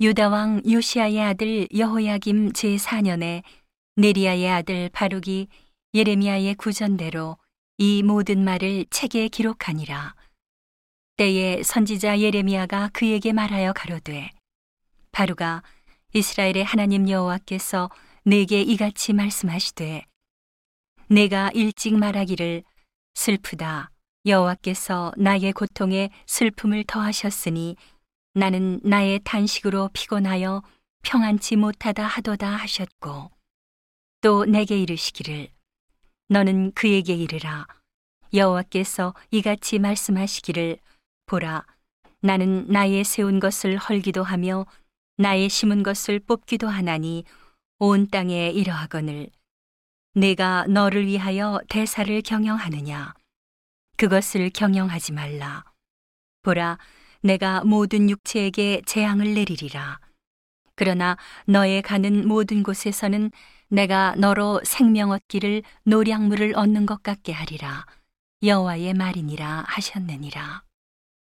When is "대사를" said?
51.68-52.20